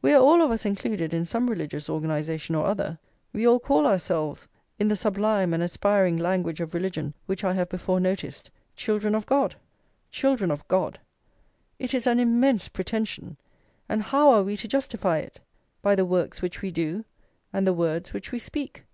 We 0.00 0.12
are 0.14 0.22
all 0.22 0.42
of 0.42 0.52
us 0.52 0.64
included 0.64 1.12
in 1.12 1.26
some 1.26 1.50
religious 1.50 1.90
organisation 1.90 2.54
or 2.54 2.66
other; 2.66 3.00
we 3.32 3.44
all 3.44 3.58
call 3.58 3.84
ourselves, 3.84 4.46
in 4.78 4.86
the 4.86 4.94
sublime 4.94 5.52
and 5.52 5.60
aspiring 5.60 6.16
language 6.18 6.60
of 6.60 6.72
religion 6.72 7.14
which 7.26 7.42
I 7.42 7.52
have 7.54 7.68
before 7.68 7.98
noticed, 7.98 8.52
children 8.76 9.12
of 9.12 9.26
God. 9.26 9.56
Children 10.12 10.52
of 10.52 10.68
God; 10.68 11.00
it 11.80 11.94
is 11.94 12.06
an 12.06 12.20
immense 12.20 12.68
pretension! 12.68 13.38
and 13.88 14.04
how 14.04 14.30
are 14.30 14.44
we 14.44 14.56
to 14.58 14.68
justify 14.68 15.18
it? 15.18 15.40
By 15.82 15.96
the 15.96 16.04
works 16.04 16.40
which 16.40 16.62
we 16.62 16.70
do, 16.70 17.04
and 17.52 17.66
the 17.66 17.74
words 17.74 18.12
which 18.12 18.30
we 18.30 18.38
speak. 18.38 18.84